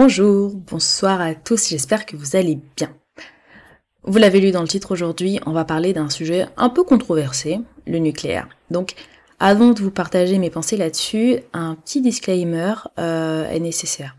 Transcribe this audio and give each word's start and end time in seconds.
Bonjour, 0.00 0.54
bonsoir 0.54 1.20
à 1.20 1.34
tous, 1.34 1.70
j'espère 1.70 2.06
que 2.06 2.14
vous 2.14 2.36
allez 2.36 2.60
bien. 2.76 2.94
Vous 4.04 4.18
l'avez 4.18 4.38
lu 4.38 4.52
dans 4.52 4.62
le 4.62 4.68
titre 4.68 4.92
aujourd'hui, 4.92 5.40
on 5.44 5.50
va 5.50 5.64
parler 5.64 5.92
d'un 5.92 6.08
sujet 6.08 6.46
un 6.56 6.68
peu 6.68 6.84
controversé, 6.84 7.58
le 7.84 7.98
nucléaire. 7.98 8.48
Donc, 8.70 8.94
avant 9.40 9.70
de 9.70 9.80
vous 9.80 9.90
partager 9.90 10.38
mes 10.38 10.50
pensées 10.50 10.76
là-dessus, 10.76 11.40
un 11.52 11.74
petit 11.74 12.00
disclaimer 12.00 12.74
euh, 13.00 13.50
est 13.50 13.58
nécessaire. 13.58 14.16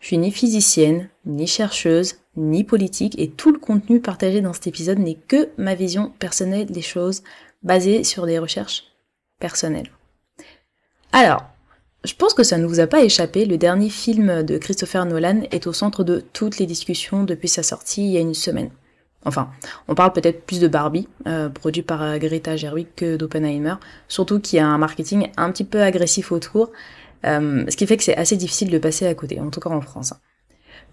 Je 0.00 0.06
suis 0.06 0.16
ni 0.16 0.32
physicienne, 0.32 1.10
ni 1.26 1.46
chercheuse, 1.46 2.14
ni 2.38 2.64
politique, 2.64 3.18
et 3.18 3.28
tout 3.28 3.52
le 3.52 3.58
contenu 3.58 4.00
partagé 4.00 4.40
dans 4.40 4.54
cet 4.54 4.68
épisode 4.68 4.98
n'est 4.98 5.18
que 5.28 5.50
ma 5.58 5.74
vision 5.74 6.10
personnelle 6.18 6.70
des 6.70 6.80
choses, 6.80 7.22
basée 7.62 8.02
sur 8.02 8.24
des 8.24 8.38
recherches 8.38 8.84
personnelles. 9.38 9.90
Alors, 11.12 11.44
je 12.04 12.14
pense 12.14 12.32
que 12.32 12.44
ça 12.44 12.58
ne 12.58 12.66
vous 12.66 12.80
a 12.80 12.86
pas 12.86 13.02
échappé, 13.02 13.44
le 13.44 13.58
dernier 13.58 13.90
film 13.90 14.42
de 14.42 14.56
Christopher 14.58 15.04
Nolan 15.04 15.42
est 15.50 15.66
au 15.66 15.72
centre 15.72 16.04
de 16.04 16.22
toutes 16.32 16.58
les 16.58 16.66
discussions 16.66 17.24
depuis 17.24 17.48
sa 17.48 17.62
sortie 17.62 18.04
il 18.04 18.12
y 18.12 18.16
a 18.16 18.20
une 18.20 18.34
semaine. 18.34 18.70
Enfin, 19.24 19.50
on 19.88 19.94
parle 19.94 20.12
peut-être 20.12 20.46
plus 20.46 20.60
de 20.60 20.68
Barbie, 20.68 21.08
euh, 21.26 21.48
produit 21.48 21.82
par 21.82 22.02
euh, 22.02 22.18
Greta 22.18 22.56
Gerwig, 22.56 22.86
que 22.94 23.16
d'Oppenheimer, 23.16 23.74
surtout 24.06 24.38
qu'il 24.38 24.58
y 24.58 24.60
a 24.60 24.66
un 24.66 24.78
marketing 24.78 25.28
un 25.36 25.50
petit 25.50 25.64
peu 25.64 25.82
agressif 25.82 26.30
autour, 26.30 26.70
euh, 27.26 27.64
ce 27.68 27.76
qui 27.76 27.86
fait 27.86 27.96
que 27.96 28.04
c'est 28.04 28.16
assez 28.16 28.36
difficile 28.36 28.70
de 28.70 28.78
passer 28.78 29.06
à 29.06 29.14
côté, 29.14 29.40
en 29.40 29.50
tout 29.50 29.60
cas 29.60 29.70
en 29.70 29.80
France. 29.80 30.14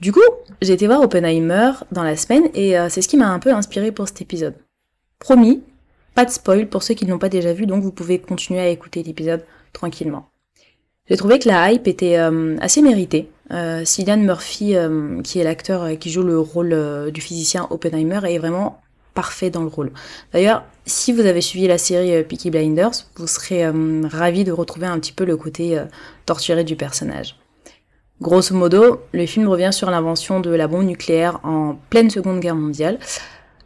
Du 0.02 0.12
coup, 0.12 0.20
j'ai 0.62 0.74
été 0.74 0.88
voir 0.88 1.02
Oppenheimer 1.02 1.72
dans 1.92 2.04
la 2.04 2.18
semaine 2.18 2.50
et 2.54 2.76
c'est 2.90 3.02
ce 3.02 3.08
qui 3.08 3.16
m'a 3.16 3.30
un 3.30 3.40
peu 3.40 3.54
inspiré 3.54 3.94
pour 3.94 4.10
cet 4.10 4.22
épisode. 4.22 4.56
Promis, 5.20 5.64
pas 6.16 6.26
de 6.26 6.32
spoil 6.32 6.68
pour 6.68 6.84
ceux 6.84 6.96
qui 6.96 7.06
ne 7.06 7.12
l'ont 7.12 7.20
pas 7.20 7.30
déjà 7.30 7.54
vu, 7.54 7.66
donc 7.66 7.82
vous 7.82 7.94
pouvez 7.94 8.20
continuer 8.20 8.60
à 8.60 8.68
écouter 8.68 9.04
l'épisode 9.04 9.46
tranquillement. 9.72 10.28
J'ai 11.10 11.18
trouvé 11.18 11.40
que 11.40 11.48
la 11.48 11.72
hype 11.72 11.88
était 11.88 12.18
euh, 12.18 12.58
assez 12.62 12.82
méritée. 12.82 13.30
Euh, 13.52 13.86
Cillian 13.86 14.18
Murphy, 14.18 14.76
euh, 14.76 15.22
qui 15.22 15.40
est 15.40 15.44
l'acteur 15.44 15.84
euh, 15.84 15.96
qui 15.96 16.10
joue 16.10 16.24
le 16.24 16.40
rôle 16.40 17.12
du 17.12 17.22
physicien 17.22 17.68
Oppenheimer, 17.70 18.22
est 18.28 18.40
vraiment 18.40 18.82
parfait 19.14 19.50
dans 19.50 19.62
le 19.62 19.68
rôle. 19.68 19.92
D'ailleurs, 20.34 20.64
si 20.86 21.14
vous 21.14 21.22
avez 21.22 21.42
suivi 21.42 21.68
la 21.68 21.78
série 21.78 22.24
Peaky 22.24 22.50
Blinders, 22.50 23.06
vous 23.16 23.28
serez 23.28 23.66
ravi 24.12 24.44
de 24.44 24.52
retrouver 24.52 24.88
un 24.88 25.00
petit 25.00 25.14
peu 25.14 25.24
le 25.24 25.38
côté 25.38 25.82
torturé 26.26 26.66
du 26.66 26.76
personnage. 26.76 27.38
Grosso 28.20 28.54
modo, 28.54 29.00
le 29.14 29.26
film 29.26 29.48
revient 29.48 29.72
sur 29.72 29.90
l'invention 29.90 30.42
de 30.42 30.50
la 30.50 30.68
bombe 30.68 30.84
nucléaire 30.84 31.40
en 31.44 31.78
pleine 31.90 32.10
Seconde 32.10 32.42
Guerre 32.42 32.56
mondiale. 32.56 33.00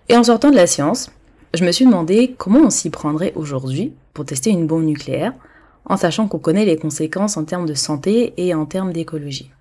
Et 0.08 0.16
en 0.16 0.24
sortant 0.24 0.52
de 0.52 0.56
la 0.56 0.68
science, 0.68 1.10
je 1.56 1.66
me 1.66 1.72
suis 1.72 1.86
demandé 1.86 2.36
comment 2.38 2.60
on 2.60 2.70
s'y 2.70 2.92
prendrait 2.92 3.34
aujourd'hui 3.36 3.94
pour 4.14 4.26
tester 4.26 4.52
une 4.52 4.68
bombe 4.68 4.84
nucléaire, 4.84 5.34
en 5.86 5.98
sachant 5.98 6.28
qu'on 6.28 6.40
connaît 6.40 6.66
les 6.66 6.78
conséquences 6.78 7.38
en 7.38 7.46
termes 7.46 7.66
de 7.66 7.74
santé 7.74 8.34
et 8.38 8.54
en 8.54 8.66
termes 8.66 8.94
d'écologie. 8.94 9.52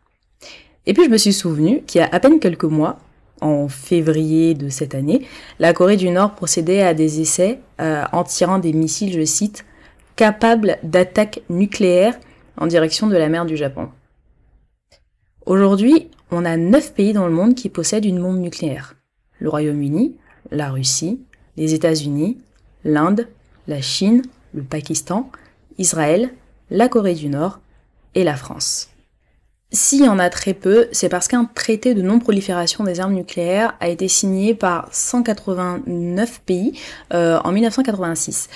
Et 0.87 0.95
puis 0.95 1.05
je 1.05 1.11
me 1.11 1.19
suis 1.19 1.33
souvenu 1.33 1.83
qu'il 1.83 2.01
y 2.01 2.05
a 2.05 2.09
à 2.11 2.21
peine 2.21 2.41
quelques 2.41 2.65
mois, 2.65 2.99
en 3.41 3.69
février 3.69 4.55
de 4.55 4.69
cette 4.69 4.95
année, 4.95 5.27
la 5.59 5.73
Corée 5.73 5.97
du 5.97 6.11
Nord 6.11 6.35
procédait 6.35 6.83
à 6.83 6.95
des 6.95 7.21
essais 7.21 7.61
euh, 7.81 8.05
en 8.13 8.25
tirant 8.25 8.59
des 8.59 8.73
missiles, 8.73 9.13
je 9.13 9.25
cite, 9.25 9.65
capables 10.17 10.79
d'attaque 10.83 11.43
nucléaire 11.49 12.19
en 12.57 12.67
direction 12.67 13.07
de 13.07 13.17
la 13.17 13.29
mer 13.29 13.47
du 13.47 13.57
Japon. 13.57 13.89
Aujourd'hui, 15.47 16.09
on 16.31 16.45
a 16.45 16.57
neuf 16.57 16.93
pays 16.93 17.13
dans 17.13 17.27
le 17.27 17.33
monde 17.33 17.55
qui 17.55 17.69
possèdent 17.69 18.05
une 18.05 18.21
bombe 18.21 18.39
nucléaire. 18.39 18.97
Le 19.39 19.49
Royaume-Uni, 19.49 20.17
la 20.51 20.71
Russie, 20.71 21.21
les 21.57 21.75
États-Unis, 21.75 22.39
l'Inde, 22.85 23.29
la 23.67 23.81
Chine, 23.81 24.23
le 24.53 24.63
Pakistan, 24.63 25.31
Israël, 25.79 26.31
la 26.71 26.89
Corée 26.89 27.15
du 27.15 27.29
Nord 27.29 27.61
et 28.15 28.25
la 28.25 28.37
France. 28.37 28.89
S'il 29.71 30.05
y 30.05 30.09
en 30.09 30.19
a 30.19 30.31
très 30.31 30.55
peu, 30.55 30.89
c'est 30.93 31.11
parce 31.11 31.29
qu'un 31.29 31.45
traité 31.45 31.95
de 31.95 32.01
non-prolifération 32.01 32.85
des 32.85 33.01
armes 33.01 33.15
nucléaires 33.15 33.75
a 33.81 33.89
été 33.89 34.09
signé 34.09 34.55
par 34.55 34.89
189 34.93 36.41
pays 36.41 36.79
euh, 37.13 37.39
en 37.45 37.53
1986. 37.53 38.49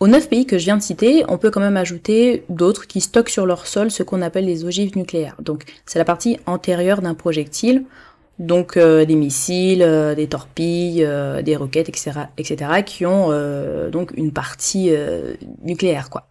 Aux 0.00 0.08
9 0.08 0.28
pays 0.28 0.46
que 0.46 0.58
je 0.58 0.64
viens 0.64 0.76
de 0.76 0.82
citer, 0.82 1.24
on 1.28 1.38
peut 1.38 1.52
quand 1.52 1.60
même 1.60 1.76
ajouter 1.76 2.42
d'autres 2.48 2.88
qui 2.88 3.00
stockent 3.00 3.28
sur 3.28 3.46
leur 3.46 3.68
sol 3.68 3.92
ce 3.92 4.02
qu'on 4.02 4.22
appelle 4.22 4.46
les 4.46 4.64
ogives 4.64 4.96
nucléaires. 4.96 5.36
Donc 5.40 5.64
c'est 5.86 6.00
la 6.00 6.04
partie 6.04 6.40
antérieure 6.46 7.02
d'un 7.02 7.14
projectile, 7.14 7.84
donc 8.38 8.76
euh, 8.76 9.04
des 9.04 9.14
missiles, 9.14 9.82
euh, 9.82 10.14
des 10.14 10.26
torpilles, 10.26 11.04
euh, 11.04 11.42
des 11.42 11.56
roquettes, 11.56 11.88
etc., 11.88 12.12
etc., 12.38 12.82
qui 12.84 13.06
ont 13.06 13.30
donc 13.90 14.12
une 14.16 14.32
partie 14.32 14.92
nucléaire, 15.62 16.10
quoi. 16.10 16.26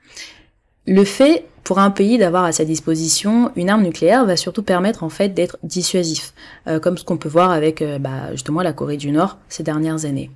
Le 0.87 1.03
fait 1.03 1.45
pour 1.63 1.77
un 1.77 1.91
pays 1.91 2.17
d'avoir 2.17 2.43
à 2.43 2.51
sa 2.51 2.65
disposition 2.65 3.51
une 3.55 3.69
arme 3.69 3.83
nucléaire 3.83 4.25
va 4.25 4.35
surtout 4.35 4.63
permettre 4.63 5.03
en 5.03 5.09
fait 5.09 5.29
d'être 5.29 5.57
dissuasif, 5.61 6.33
comme 6.81 6.97
ce 6.97 7.03
qu'on 7.03 7.17
peut 7.17 7.29
voir 7.29 7.51
avec 7.51 7.83
bah, 7.99 8.31
justement 8.31 8.63
la 8.63 8.73
Corée 8.73 8.97
du 8.97 9.11
Nord 9.11 9.37
ces 9.47 9.61
dernières 9.61 10.05
années. 10.05 10.31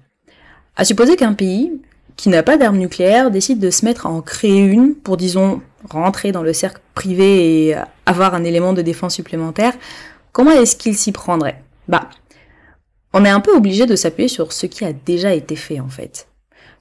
À 0.75 0.85
supposer 0.85 1.15
qu'un 1.15 1.33
pays 1.33 1.81
qui 2.15 2.29
n'a 2.29 2.43
pas 2.43 2.57
d'arme 2.57 2.77
nucléaire 2.77 3.31
décide 3.31 3.59
de 3.59 3.71
se 3.71 3.85
mettre 3.85 4.05
à 4.05 4.09
en 4.09 4.21
créer 4.21 4.59
une 4.59 4.93
pour 4.93 5.17
disons 5.17 5.61
rentrer 5.89 6.31
dans 6.31 6.43
le 6.43 6.53
cercle 6.53 6.81
privé 6.93 7.69
et 7.69 7.75
avoir 8.05 8.35
un 8.35 8.43
élément 8.43 8.73
de 8.73 8.83
défense 8.83 9.15
supplémentaire, 9.15 9.73
comment 10.35 10.51
est-ce 10.51 10.75
qu'il 10.75 10.97
s'y 10.97 11.13
prendrait? 11.13 11.63
Bah, 11.87 12.09
on 13.13 13.23
est 13.23 13.29
un 13.29 13.39
peu 13.39 13.55
obligé 13.55 13.85
de 13.85 13.95
s'appuyer 13.95 14.27
sur 14.27 14.51
ce 14.51 14.65
qui 14.65 14.83
a 14.83 14.91
déjà 14.91 15.33
été 15.33 15.55
fait 15.55 15.79
en 15.79 15.87
fait. 15.87 16.27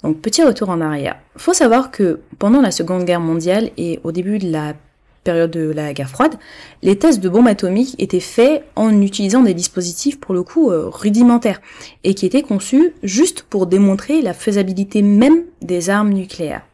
Donc 0.02 0.20
petit 0.20 0.42
retour 0.42 0.70
en 0.70 0.80
arrière. 0.80 1.16
Faut 1.36 1.54
savoir 1.54 1.92
que 1.92 2.18
pendant 2.40 2.60
la 2.60 2.72
Seconde 2.72 3.04
Guerre 3.04 3.20
mondiale 3.20 3.70
et 3.76 4.00
au 4.02 4.10
début 4.10 4.40
de 4.40 4.50
la 4.50 4.74
période 5.22 5.52
de 5.52 5.70
la 5.70 5.94
guerre 5.94 6.10
froide, 6.10 6.34
les 6.82 6.98
tests 6.98 7.20
de 7.20 7.28
bombes 7.28 7.46
atomiques 7.46 7.94
étaient 8.00 8.18
faits 8.18 8.64
en 8.74 9.00
utilisant 9.00 9.42
des 9.42 9.54
dispositifs 9.54 10.18
pour 10.18 10.34
le 10.34 10.42
coup 10.42 10.72
euh, 10.72 10.88
rudimentaires 10.88 11.60
et 12.02 12.14
qui 12.14 12.26
étaient 12.26 12.42
conçus 12.42 12.92
juste 13.04 13.42
pour 13.42 13.68
démontrer 13.68 14.20
la 14.20 14.34
faisabilité 14.34 15.00
même 15.00 15.44
des 15.62 15.90
armes 15.90 16.12
nucléaires. 16.12 16.66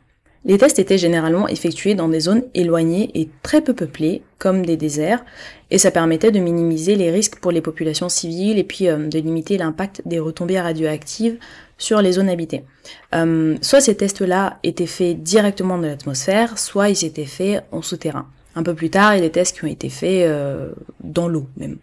Les 0.47 0.57
tests 0.57 0.79
étaient 0.79 0.97
généralement 0.97 1.49
effectués 1.49 1.95
dans 1.95 2.09
des 2.09 2.21
zones 2.21 2.45
éloignées 2.55 3.11
et 3.15 3.29
très 3.43 3.61
peu 3.61 3.75
peuplées, 3.75 4.23
comme 4.39 4.65
des 4.65 4.79
déserts, 4.79 5.23
et 5.71 5.77
ça 5.77 5.91
permettait 5.91 6.31
de 6.31 6.41
minimiser 6.41 6.97
les 6.97 7.11
risques 7.11 7.39
pour 7.41 7.53
les 7.53 7.61
populations 7.61 8.09
civiles 8.09 8.59
et 8.59 8.65
puis 8.65 8.89
euh, 8.89 9.09
de 9.09 9.19
limiter 9.19 9.59
l'impact 9.59 10.03
des 10.07 10.19
retombées 10.19 10.59
radioactives 10.59 11.39
sur 11.77 12.01
les 12.01 12.13
zones 12.13 12.31
habitées. 12.31 12.65
Euh, 13.15 13.57
soit 13.61 13.83
ces 13.83 13.97
tests-là 13.97 14.59
étaient 14.63 14.87
faits 14.87 15.23
directement 15.23 15.77
dans 15.77 15.87
l'atmosphère, 15.87 16.59
soit 16.59 16.89
ils 16.89 17.05
étaient 17.05 17.27
faits 17.27 17.63
en 17.71 17.83
souterrain. 17.83 18.27
Un 18.57 18.63
peu 18.63 18.75
plus 18.75 18.91
tard, 18.91 19.15
il 19.15 19.19
y 19.19 19.21
a 19.21 19.27
des 19.27 19.31
tests 19.31 19.59
qui 19.59 19.65
ont 19.65 19.69
été 19.69 19.91
faits 19.91 20.27
euh, 20.27 20.71
dans 21.05 21.29
l'eau 21.29 21.47
même. 21.57 21.77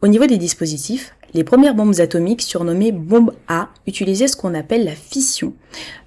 Au 0.00 0.06
niveau 0.06 0.26
des 0.26 0.38
dispositifs, 0.38 1.14
les 1.34 1.42
premières 1.42 1.74
bombes 1.74 1.98
atomiques, 1.98 2.42
surnommées 2.42 2.92
bombes 2.92 3.34
A, 3.48 3.68
utilisaient 3.86 4.28
ce 4.28 4.36
qu'on 4.36 4.54
appelle 4.54 4.84
la 4.84 4.94
fission. 4.94 5.54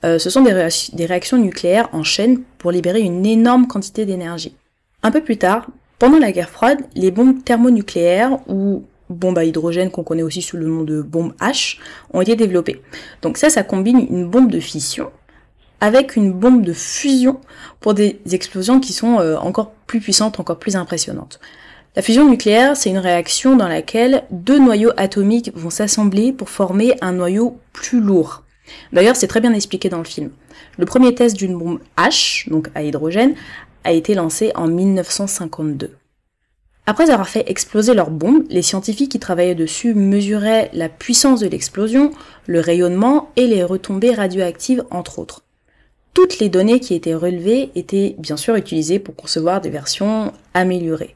Euh, 0.06 0.18
ce 0.18 0.30
sont 0.30 0.42
des, 0.42 0.70
des, 0.94 1.06
réactions 1.06 1.38
nucléaires 1.38 1.90
en 1.92 2.04
chaîne 2.04 2.42
pour 2.58 2.72
libérer 2.72 3.02
une 3.02 3.26
énorme 3.26 3.68
quantité 3.68 4.06
d'énergie. 4.06 4.56
Un 5.04 5.12
peu 5.12 5.22
plus 5.22 5.38
tard, 5.38 5.68
pendant 6.00 6.20
la 6.20 6.32
guerre 6.32 6.50
froide, 6.50 6.80
les 6.96 7.12
bombes 7.12 7.44
thermonucléaires 7.44 8.40
ou 8.48 8.86
bombes 9.10 9.38
à 9.38 9.44
hydrogène 9.44 9.92
qu'on 9.92 10.04
connaît 10.04 10.24
aussi 10.24 10.42
sous 10.42 10.56
le 10.56 10.68
nom 10.68 10.84
de 10.84 11.02
bombe 11.02 11.34
H 11.42 11.78
ont 12.14 12.22
été 12.22 12.38
développées. 12.38 12.82
Donc 13.22 13.38
ça, 13.38 13.50
ça 13.50 13.64
combine 13.64 14.08
une 14.10 14.30
bombe 14.30 14.50
de 14.50 14.60
fission 14.62 15.12
avec 15.82 16.16
une 16.16 16.32
bombe 16.32 16.64
de 16.64 16.74
fusion 16.74 17.42
pour 17.80 17.94
des 17.96 18.22
explosions 18.32 18.80
qui 18.80 18.94
sont 18.94 19.20
euh, 19.20 19.36
encore 19.38 19.72
plus 19.88 20.00
puissantes, 20.00 20.40
encore 20.40 20.60
plus 20.60 20.76
impressionnantes. 20.76 21.40
La 21.94 22.02
fusion 22.02 22.30
nucléaire, 22.30 22.78
c'est 22.78 22.90
une 22.90 22.98
réaction 22.98 23.58
dans 23.58 23.68
laquelle 23.68 24.24
deux 24.32 24.60
noyaux 24.60 24.92
atomiques 24.96 25.52
vont 25.56 25.70
s'assembler 25.70 26.32
pour 26.32 26.48
former 26.48 26.96
un 27.02 27.12
noyau 27.12 27.60
plus 27.74 28.00
lourd. 28.00 28.44
D'ailleurs, 28.94 29.18
c'est 29.18 29.28
très 29.28 29.42
bien 29.42 29.54
expliqué 29.54 29.90
dans 29.90 29.98
le 29.98 30.06
film. 30.06 30.32
Le 30.78 30.86
premier 30.86 31.14
test 31.14 31.36
d'une 31.36 31.58
bombe 31.58 31.82
H, 31.98 32.50
donc 32.50 32.70
à 32.76 32.84
hydrogène, 32.84 33.36
a 33.84 33.92
été 33.92 34.14
lancé 34.14 34.54
en 34.56 34.68
1952. 34.68 35.92
Après 36.86 37.10
avoir 37.10 37.28
fait 37.28 37.50
exploser 37.52 37.94
leur 37.94 38.10
bombe, 38.10 38.46
les 38.50 38.62
scientifiques 38.62 39.12
qui 39.12 39.20
travaillaient 39.20 39.54
dessus 39.54 39.94
mesuraient 39.94 40.70
la 40.72 40.88
puissance 40.88 41.42
de 41.42 41.48
l'explosion, 41.48 42.12
le 42.48 42.62
rayonnement 42.62 43.32
et 43.36 43.48
les 43.48 43.66
retombées 43.66 44.14
radioactives 44.14 44.86
entre 44.92 45.20
autres. 45.20 45.44
toutes 46.14 46.40
les 46.40 46.50
données 46.50 46.80
qui 46.80 46.94
étaient 46.94 47.16
relevées 47.16 47.70
étaient 47.76 48.16
bien 48.18 48.36
sûr 48.38 48.56
utilisées 48.56 49.00
pour 49.00 49.16
concevoir 49.16 49.62
des 49.62 49.70
versions 49.70 50.34
améliorées. 50.54 51.16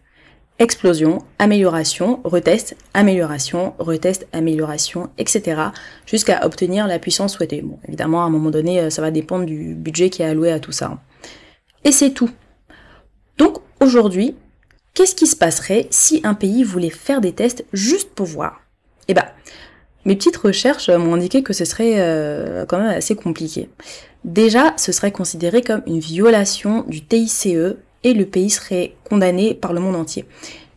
Explosion, 0.58 1.20
amélioration, 1.38 2.22
retest, 2.24 2.78
amélioration, 2.94 3.74
retest, 3.78 4.26
amélioration, 4.32 5.10
etc. 5.18 5.62
jusqu'à 6.06 6.46
obtenir 6.46 6.88
la 6.88 6.98
puissance 6.98 7.34
souhaitée. 7.34 7.62
Bon, 7.62 7.78
évidemment, 7.86 8.24
à 8.24 8.28
un 8.28 8.30
moment 8.30 8.52
donné, 8.52 8.80
euh, 8.80 8.90
ça 8.90 9.02
va 9.02 9.12
dépendre 9.12 9.46
du 9.46 9.76
budget 9.76 10.10
qui 10.10 10.22
est 10.22 10.26
alloué 10.26 10.54
à 10.54 10.62
tout 10.62 10.72
ça. 10.72 10.98
Et 11.84 11.92
c'est 11.92 12.12
tout. 12.12 12.30
Donc 13.38 13.58
aujourd'hui, 13.82 14.36
qu'est-ce 14.94 15.14
qui 15.14 15.28
se 15.28 15.36
passerait 15.36 15.88
si 15.90 16.22
un 16.24 16.34
pays 16.34 16.64
voulait 16.64 16.90
faire 16.90 17.20
des 17.20 17.34
tests 17.34 17.66
juste 17.74 18.12
pour 18.12 18.26
voir? 18.26 18.62
Eh 19.10 19.14
ben, 19.14 19.26
mes 20.06 20.16
petites 20.16 20.38
recherches 20.38 20.90
m'ont 20.90 21.16
indiqué 21.16 21.44
que 21.44 21.52
ce 21.52 21.66
serait 21.66 21.96
euh, 21.98 22.66
quand 22.66 22.78
même 22.78 22.96
assez 22.96 23.16
compliqué. 23.16 23.68
Déjà, 24.24 24.74
ce 24.78 24.94
serait 24.94 25.12
considéré 25.12 25.62
comme 25.62 25.82
une 25.86 26.00
violation 26.00 26.86
du 26.88 27.06
TICE 27.06 27.48
et 28.06 28.14
le 28.14 28.26
pays 28.26 28.52
serait 28.52 28.96
condamné 29.04 29.54
par 29.54 29.74
le 29.74 29.82
monde 29.82 29.98
entier. 29.98 30.24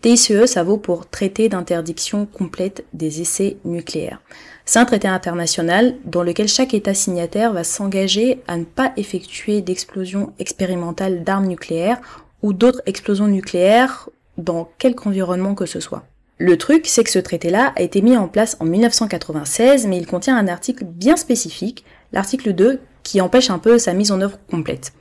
TICE, 0.01 0.47
ça 0.47 0.63
vaut 0.63 0.79
pour 0.79 1.09
traité 1.09 1.49
d'interdiction 1.49 2.27
complète 2.27 2.85
des 2.93 3.21
essais 3.21 3.59
nucléaires. 3.65 4.21
C'est 4.65 4.79
un 4.79 4.85
traité 4.85 5.09
international 5.09 5.97
dans 6.05 6.23
lequel 6.23 6.49
chaque 6.49 6.75
État 6.75 6.95
signataire 6.95 7.53
va 7.53 7.65
s'engager 7.65 8.41
à 8.49 8.57
ne 8.57 8.65
pas 8.65 8.93
effectuer 8.97 9.61
d'explosion 9.61 10.33
expérimentale 10.39 11.23
d'armes 11.23 11.47
nucléaires 11.47 12.01
ou 12.43 12.53
d'autres 12.53 12.83
explosions 12.87 13.27
nucléaires 13.27 14.09
dans 14.39 14.71
quelque 14.79 15.07
environnement 15.07 15.55
que 15.55 15.67
ce 15.67 15.81
soit. 15.81 16.05
Le 16.39 16.57
truc, 16.57 16.87
c'est 16.87 17.03
que 17.03 17.11
ce 17.11 17.19
traité-là 17.19 17.73
a 17.77 17.83
été 17.83 18.01
mis 18.01 18.17
en 18.17 18.29
place 18.29 18.57
en 18.61 18.65
1996, 18.65 19.87
mais 19.87 19.99
il 19.99 20.07
contient 20.07 20.37
un 20.37 20.47
article 20.47 20.85
bien 20.85 21.17
spécifique, 21.17 21.85
l'article 22.13 22.53
2, 22.53 22.81
qui 23.03 23.21
empêche 23.21 23.51
un 23.51 23.59
peu 23.59 23.79
sa 23.79 23.93
mise 23.93 24.13
en 24.13 24.21
œuvre 24.21 24.39
complète. 24.49 24.93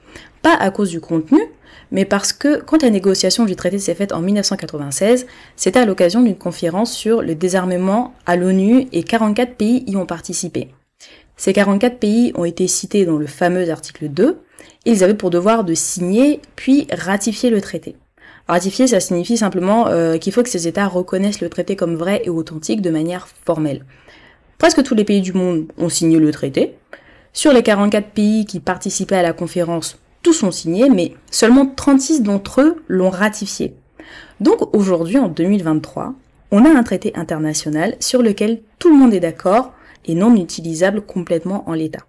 Pas 0.41 0.55
à 0.55 0.69
cause 0.71 0.89
du 0.89 1.01
contenu, 1.01 1.39
mais 1.91 2.05
parce 2.05 2.33
que 2.33 2.61
quand 2.61 2.81
la 2.83 2.89
négociation 2.89 3.45
du 3.45 3.55
traité 3.55 3.79
s'est 3.79 3.95
faite 3.95 4.11
en 4.11 4.21
1996, 4.21 5.25
c'était 5.55 5.79
à 5.79 5.85
l'occasion 5.85 6.21
d'une 6.21 6.37
conférence 6.37 6.93
sur 6.93 7.21
le 7.21 7.35
désarmement 7.35 8.13
à 8.25 8.35
l'ONU 8.35 8.87
et 8.91 9.03
44 9.03 9.55
pays 9.55 9.83
y 9.87 9.95
ont 9.95 10.05
participé. 10.05 10.69
Ces 11.37 11.53
44 11.53 11.99
pays 11.99 12.31
ont 12.35 12.45
été 12.45 12.67
cités 12.67 13.05
dans 13.05 13.17
le 13.17 13.27
fameux 13.27 13.69
article 13.69 14.09
2, 14.09 14.37
et 14.85 14.91
ils 14.91 15.03
avaient 15.03 15.13
pour 15.13 15.29
devoir 15.29 15.63
de 15.63 15.73
signer 15.73 16.41
puis 16.55 16.87
ratifier 16.91 17.49
le 17.49 17.61
traité. 17.61 17.95
Ratifier, 18.47 18.87
ça 18.87 18.99
signifie 18.99 19.37
simplement 19.37 19.87
euh, 19.87 20.17
qu'il 20.17 20.33
faut 20.33 20.41
que 20.41 20.49
ces 20.49 20.67
États 20.67 20.87
reconnaissent 20.87 21.41
le 21.41 21.49
traité 21.49 21.75
comme 21.75 21.95
vrai 21.95 22.21
et 22.23 22.29
authentique 22.29 22.81
de 22.81 22.89
manière 22.89 23.27
formelle. 23.45 23.85
Presque 24.57 24.83
tous 24.83 24.95
les 24.95 25.03
pays 25.03 25.21
du 25.21 25.33
monde 25.33 25.67
ont 25.77 25.89
signé 25.89 26.17
le 26.17 26.31
traité, 26.31 26.75
sur 27.33 27.53
les 27.53 27.61
44 27.61 28.09
pays 28.09 28.45
qui 28.45 28.59
participaient 28.59 29.17
à 29.17 29.21
la 29.21 29.33
conférence, 29.33 29.99
tous 30.27 30.43
ont 30.43 30.51
signé, 30.51 30.89
mais 30.89 31.13
seulement 31.31 31.65
36 31.65 32.21
d'entre 32.21 32.59
eux 32.59 32.83
l'ont 32.89 33.09
ratifié. 33.09 33.77
Donc 34.41 34.75
aujourd'hui, 34.75 35.17
en 35.17 35.29
2023, 35.29 36.13
on 36.51 36.65
a 36.65 36.69
un 36.69 36.83
traité 36.83 37.13
international 37.15 37.95
sur 38.01 38.21
lequel 38.21 38.59
tout 38.77 38.89
le 38.89 38.97
monde 38.97 39.13
est 39.13 39.21
d'accord 39.21 39.71
et 40.03 40.15
non 40.15 40.35
utilisable 40.35 40.99
complètement 40.99 41.63
en 41.69 41.71
l'état. 41.71 42.05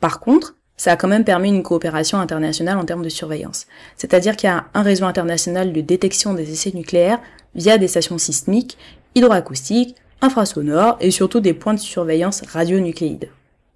Par 0.00 0.18
contre, 0.18 0.56
ça 0.76 0.90
a 0.90 0.96
quand 0.96 1.06
même 1.06 1.22
permis 1.22 1.50
une 1.50 1.62
coopération 1.62 2.18
internationale 2.18 2.76
en 2.76 2.84
termes 2.84 3.04
de 3.04 3.08
surveillance. 3.08 3.68
C'est-à-dire 3.96 4.34
qu'il 4.34 4.48
y 4.48 4.52
a 4.52 4.64
un 4.74 4.82
réseau 4.82 5.04
international 5.04 5.72
de 5.72 5.80
détection 5.80 6.34
des 6.34 6.50
essais 6.50 6.72
nucléaires 6.74 7.20
via 7.54 7.78
des 7.78 7.86
stations 7.86 8.18
sismiques, 8.18 8.76
hydroacoustiques, 9.14 9.94
infrasonores 10.22 10.96
et 10.98 11.12
surtout 11.12 11.38
des 11.38 11.54
points 11.54 11.74
de 11.74 11.78
surveillance 11.78 12.42
radionucléides. 12.48 13.28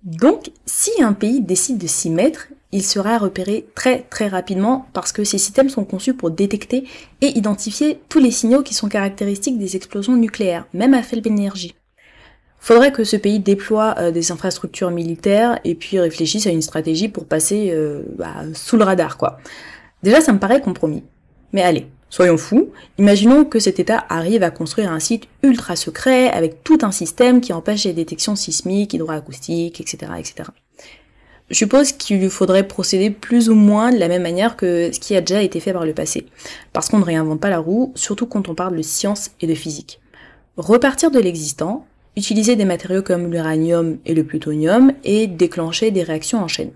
Donc, 0.03 0.51
si 0.67 0.91
un 1.01 1.13
pays 1.13 1.41
décide 1.41 1.79
de 1.79 1.87
s'y 1.87 2.11
mettre, 2.11 2.49
il 2.73 2.83
sera 2.83 3.19
repéré 3.19 3.67
très 3.75 4.03
très 4.03 4.29
rapidement 4.29 4.87
parce 4.93 5.13
que 5.13 5.25
ces 5.25 5.39
systèmes 5.39 5.71
sont 5.71 5.85
conçus 5.85 6.15
pour 6.15 6.31
détecter 6.31 6.85
et 7.21 7.39
identifier 7.39 8.01
tous 8.09 8.19
les 8.19 8.31
signaux 8.31 8.63
qui 8.63 8.75
sont 8.75 8.89
caractéristiques 8.89 9.59
des 9.59 9.77
explosions 9.77 10.17
nucléaires, 10.17 10.67
même 10.75 10.95
à 10.95 11.03
faible 11.03 11.29
énergie. 11.29 11.75
Faudrait 12.61 12.93
que 12.93 13.05
ce 13.05 13.17
pays 13.17 13.39
déploie 13.39 13.95
euh, 13.99 14.11
des 14.11 14.33
infrastructures 14.33 14.91
militaires 14.91 15.61
et 15.65 15.75
puis 15.75 15.99
réfléchisse 15.99 16.47
à 16.47 16.51
une 16.51 16.63
stratégie 16.63 17.09
pour 17.09 17.25
passer 17.25 17.71
euh, 17.71 18.03
bah, 18.17 18.35
sous 18.55 18.77
le 18.77 18.85
radar, 18.85 19.17
quoi. 19.17 19.39
Déjà, 20.03 20.21
ça 20.21 20.33
me 20.33 20.39
paraît 20.39 20.61
compromis. 20.61 21.05
Mais 21.53 21.63
allez, 21.63 21.87
Soyons 22.11 22.39
fous, 22.39 22.71
imaginons 22.97 23.45
que 23.45 23.59
cet 23.59 23.79
État 23.79 24.07
arrive 24.09 24.43
à 24.43 24.51
construire 24.51 24.91
un 24.91 24.99
site 24.99 25.29
ultra 25.43 25.77
secret 25.77 26.31
avec 26.31 26.65
tout 26.65 26.79
un 26.81 26.91
système 26.91 27.43
qui 27.43 27.53
empêche 27.53 27.85
les 27.85 27.93
détections 27.93 28.35
sismiques, 28.35 28.95
hydroacoustiques, 28.95 29.81
etc., 29.81 30.13
etc. 30.19 30.49
Je 31.51 31.57
suppose 31.57 31.93
qu'il 31.93 32.29
faudrait 32.29 32.69
procéder 32.69 33.09
plus 33.11 33.49
ou 33.49 33.55
moins 33.55 33.91
de 33.91 33.99
la 33.99 34.09
même 34.09 34.23
manière 34.23 34.57
que 34.57 34.91
ce 34.93 35.01
qui 35.01 35.17
a 35.17 35.23
déjà 35.23 35.43
été 35.43 35.61
fait 35.61 35.73
par 35.73 35.87
le 35.87 35.95
passé. 35.95 36.27
Parce 36.75 36.89
qu'on 36.89 36.99
ne 36.99 37.05
réinvente 37.05 37.41
pas 37.41 37.49
la 37.49 37.59
roue, 37.59 37.93
surtout 37.95 38.27
quand 38.27 38.49
on 38.49 38.55
parle 38.55 38.77
de 38.77 38.83
science 38.83 39.31
et 39.41 39.47
de 39.47 39.55
physique. 39.55 39.99
Repartir 40.59 41.11
de 41.11 41.19
l'existant, 41.19 41.87
utiliser 42.17 42.55
des 42.55 42.67
matériaux 42.67 43.03
comme 43.03 43.31
l'uranium 43.31 43.97
et 44.05 44.15
le 44.15 44.25
plutonium 44.25 44.93
et 45.05 45.27
déclencher 45.27 45.91
des 45.91 46.03
réactions 46.03 46.41
en 46.41 46.49
chaîne. 46.49 46.73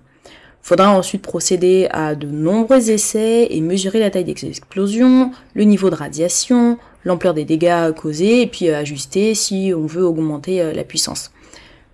Faudra 0.63 0.97
ensuite 0.97 1.23
procéder 1.23 1.89
à 1.91 2.15
de 2.15 2.29
nombreux 2.29 2.91
essais 2.91 3.49
et 3.51 3.61
mesurer 3.61 3.99
la 3.99 4.11
taille 4.11 4.25
des 4.25 4.47
explosions, 4.47 5.33
le 5.55 5.65
niveau 5.65 5.91
de 5.91 5.97
radiation, 5.97 6.79
l'ampleur 7.05 7.35
des 7.35 7.45
dégâts 7.45 7.93
causés 7.93 8.43
et 8.43 8.47
puis 8.47 8.71
ajuster 8.71 9.35
si 9.35 9.73
on 9.77 9.87
veut 9.87 10.05
augmenter 10.05 10.63
euh, 10.63 10.73
la 10.73 10.85
puissance. 10.85 11.32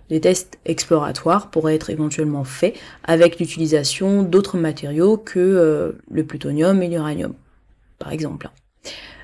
Les 0.09 0.19
tests 0.19 0.57
exploratoires 0.65 1.51
pourraient 1.51 1.75
être 1.75 1.89
éventuellement 1.89 2.43
faits 2.43 2.75
avec 3.03 3.39
l'utilisation 3.39 4.23
d'autres 4.23 4.57
matériaux 4.57 5.17
que 5.17 5.39
euh, 5.39 5.91
le 6.09 6.23
plutonium 6.23 6.81
et 6.81 6.87
l'uranium, 6.87 7.33
par 7.99 8.11
exemple. 8.11 8.49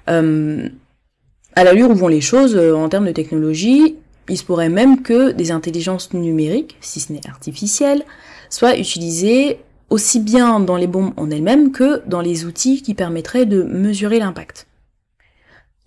à 0.07 1.63
l'allure 1.63 1.89
où 1.89 1.95
vont 1.95 2.07
les 2.07 2.21
choses 2.21 2.55
en 2.55 2.87
termes 2.89 3.07
de 3.07 3.11
technologie, 3.11 3.95
il 4.29 4.37
se 4.37 4.43
pourrait 4.43 4.69
même 4.69 5.01
que 5.01 5.31
des 5.31 5.51
intelligences 5.51 6.13
numériques, 6.13 6.77
si 6.81 6.99
ce 6.99 7.13
n'est 7.13 7.27
artificielles, 7.27 8.03
soit 8.49 8.77
utilisée 8.77 9.59
aussi 9.89 10.19
bien 10.19 10.59
dans 10.59 10.77
les 10.77 10.87
bombes 10.87 11.13
en 11.17 11.29
elles-mêmes 11.29 11.71
que 11.71 12.01
dans 12.07 12.21
les 12.21 12.45
outils 12.45 12.81
qui 12.81 12.93
permettraient 12.93 13.45
de 13.45 13.63
mesurer 13.63 14.19
l'impact. 14.19 14.67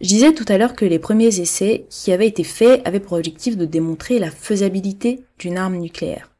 Je 0.01 0.07
disais 0.07 0.33
tout 0.33 0.45
à 0.47 0.59
l'heure 0.59 0.77
que 0.77 0.85
les 0.85 1.01
premiers 1.01 1.41
essais 1.41 1.87
qui 1.91 2.13
avaient 2.13 2.29
été 2.29 2.45
faits 2.45 2.87
avaient 2.87 3.01
pour 3.01 3.15
objectif 3.15 3.57
de 3.57 3.65
démontrer 3.65 4.21
la 4.21 4.31
faisabilité 4.31 5.25
d'une 5.41 5.59
arme 5.59 5.77
nucléaire. 5.77 6.31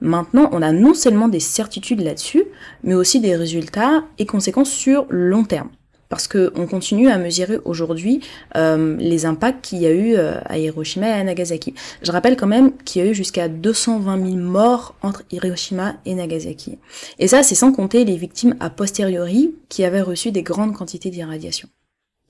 Maintenant, 0.00 0.48
on 0.52 0.62
a 0.62 0.72
non 0.72 0.94
seulement 0.94 1.28
des 1.28 1.40
certitudes 1.40 2.00
là-dessus, 2.00 2.44
mais 2.82 2.94
aussi 2.94 3.20
des 3.20 3.36
résultats 3.36 4.04
et 4.18 4.24
conséquences 4.24 4.70
sur 4.70 5.06
long 5.10 5.44
terme 5.44 5.68
parce 6.10 6.28
qu'on 6.28 6.66
continue 6.68 7.08
à 7.08 7.18
mesurer 7.18 7.58
aujourd'hui 7.64 8.20
euh, 8.56 8.96
les 8.98 9.26
impacts 9.26 9.64
qu'il 9.64 9.78
y 9.78 9.86
a 9.86 9.90
eu 9.90 10.14
euh, 10.14 10.38
à 10.44 10.58
Hiroshima 10.58 11.08
et 11.08 11.12
à 11.12 11.24
Nagasaki. 11.24 11.74
Je 12.02 12.12
rappelle 12.12 12.36
quand 12.36 12.46
même 12.46 12.76
qu'il 12.84 13.02
y 13.02 13.04
a 13.04 13.10
eu 13.10 13.14
jusqu'à 13.14 13.48
220 13.48 14.24
000 14.24 14.36
morts 14.36 14.94
entre 15.02 15.24
Hiroshima 15.32 15.96
et 16.06 16.14
Nagasaki. 16.14 16.78
Et 17.18 17.26
ça, 17.26 17.42
c'est 17.42 17.56
sans 17.56 17.72
compter 17.72 18.04
les 18.04 18.16
victimes 18.16 18.54
a 18.60 18.70
posteriori 18.70 19.56
qui 19.68 19.84
avaient 19.84 20.02
reçu 20.02 20.30
des 20.30 20.44
grandes 20.44 20.74
quantités 20.74 21.10
d'irradiation. 21.10 21.68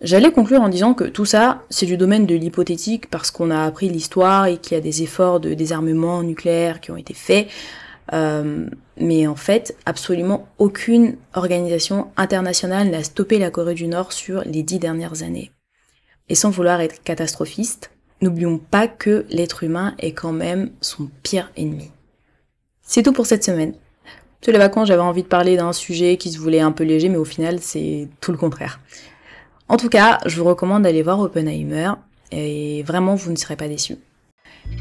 J'allais 0.04 0.32
conclure 0.32 0.60
en 0.60 0.68
disant 0.68 0.92
que 0.92 1.04
tout 1.04 1.24
ça, 1.24 1.62
c'est 1.70 1.86
du 1.86 1.96
domaine 1.96 2.26
de 2.26 2.34
l'hypothétique 2.34 3.08
parce 3.08 3.30
qu'on 3.30 3.50
a 3.50 3.64
appris 3.64 3.88
l'histoire 3.88 4.44
et 4.44 4.58
qu'il 4.58 4.74
y 4.74 4.78
a 4.78 4.82
des 4.82 5.02
efforts 5.02 5.40
de 5.40 5.54
désarmement 5.54 6.22
nucléaire 6.22 6.82
qui 6.82 6.90
ont 6.90 6.98
été 6.98 7.14
faits. 7.14 7.48
Euh, 8.12 8.66
mais 8.98 9.26
en 9.26 9.34
fait, 9.34 9.74
absolument 9.86 10.46
aucune 10.58 11.16
organisation 11.32 12.08
internationale 12.18 12.90
n'a 12.90 13.02
stoppé 13.02 13.38
la 13.38 13.50
Corée 13.50 13.72
du 13.72 13.86
Nord 13.86 14.12
sur 14.12 14.42
les 14.44 14.62
dix 14.62 14.78
dernières 14.78 15.22
années. 15.22 15.52
Et 16.28 16.34
sans 16.34 16.50
vouloir 16.50 16.82
être 16.82 17.02
catastrophiste, 17.02 17.90
n'oublions 18.20 18.58
pas 18.58 18.88
que 18.88 19.24
l'être 19.30 19.64
humain 19.64 19.94
est 19.98 20.12
quand 20.12 20.32
même 20.32 20.70
son 20.82 21.08
pire 21.22 21.50
ennemi. 21.56 21.90
C'est 22.82 23.02
tout 23.02 23.14
pour 23.14 23.24
cette 23.24 23.42
semaine. 23.42 23.72
Sur 24.42 24.52
les 24.52 24.58
vacances, 24.58 24.88
j'avais 24.88 25.00
envie 25.00 25.22
de 25.22 25.28
parler 25.28 25.56
d'un 25.56 25.72
sujet 25.72 26.18
qui 26.18 26.30
se 26.30 26.38
voulait 26.38 26.60
un 26.60 26.72
peu 26.72 26.84
léger, 26.84 27.08
mais 27.08 27.16
au 27.16 27.24
final, 27.24 27.60
c'est 27.60 28.08
tout 28.20 28.32
le 28.32 28.36
contraire. 28.36 28.80
En 29.68 29.76
tout 29.78 29.88
cas, 29.88 30.18
je 30.26 30.36
vous 30.36 30.44
recommande 30.44 30.82
d'aller 30.82 31.02
voir 31.02 31.20
Oppenheimer, 31.20 31.92
et 32.30 32.82
vraiment, 32.82 33.14
vous 33.14 33.30
ne 33.30 33.36
serez 33.36 33.56
pas 33.56 33.68
déçus. 33.68 33.96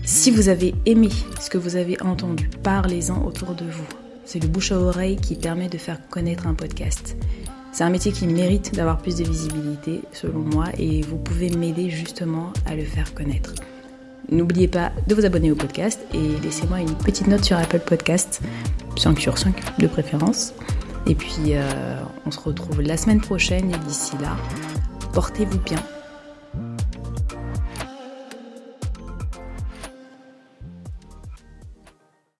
Si 0.03 0.29
vous 0.29 0.49
avez 0.49 0.75
aimé 0.85 1.09
ce 1.39 1.49
que 1.49 1.57
vous 1.57 1.77
avez 1.77 2.01
entendu, 2.01 2.49
parlez-en 2.63 3.25
autour 3.25 3.53
de 3.53 3.65
vous. 3.65 3.87
C'est 4.25 4.41
le 4.41 4.47
bouche 4.47 4.71
à 4.71 4.79
oreille 4.79 5.15
qui 5.15 5.35
permet 5.35 5.69
de 5.69 5.77
faire 5.77 5.99
connaître 6.09 6.47
un 6.47 6.53
podcast. 6.53 7.15
C'est 7.71 7.83
un 7.83 7.89
métier 7.89 8.11
qui 8.11 8.27
mérite 8.27 8.75
d'avoir 8.75 8.97
plus 8.97 9.15
de 9.15 9.23
visibilité, 9.23 10.01
selon 10.11 10.39
moi, 10.39 10.65
et 10.77 11.01
vous 11.01 11.17
pouvez 11.17 11.49
m'aider 11.49 11.89
justement 11.89 12.51
à 12.65 12.75
le 12.75 12.83
faire 12.83 13.13
connaître. 13.13 13.53
N'oubliez 14.29 14.67
pas 14.67 14.91
de 15.07 15.15
vous 15.15 15.25
abonner 15.25 15.51
au 15.51 15.55
podcast 15.55 15.99
et 16.13 16.41
laissez-moi 16.43 16.81
une 16.81 16.95
petite 16.95 17.27
note 17.27 17.43
sur 17.43 17.57
Apple 17.57 17.79
Podcast, 17.79 18.41
5 18.97 19.19
sur 19.19 19.37
5 19.37 19.79
de 19.79 19.87
préférence. 19.87 20.53
Et 21.05 21.15
puis, 21.15 21.55
euh, 21.55 21.99
on 22.25 22.31
se 22.31 22.39
retrouve 22.39 22.81
la 22.81 22.97
semaine 22.97 23.19
prochaine 23.21 23.69
et 23.73 23.77
d'ici 23.87 24.13
là, 24.21 24.37
portez-vous 25.13 25.59
bien. 25.59 25.79